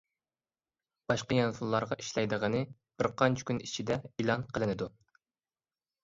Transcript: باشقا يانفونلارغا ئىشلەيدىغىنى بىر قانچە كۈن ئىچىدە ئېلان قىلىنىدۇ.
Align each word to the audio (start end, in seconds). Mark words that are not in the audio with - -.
باشقا 1.11 1.35
يانفونلارغا 1.39 1.97
ئىشلەيدىغىنى 2.03 2.61
بىر 3.01 3.09
قانچە 3.23 3.45
كۈن 3.49 3.59
ئىچىدە 3.67 3.97
ئېلان 4.23 4.47
قىلىنىدۇ. 4.57 4.89